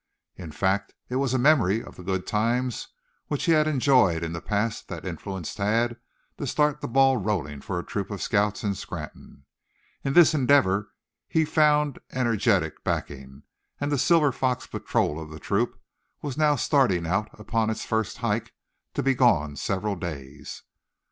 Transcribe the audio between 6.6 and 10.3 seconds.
the ball rolling for a troop of scouts in Scranton. In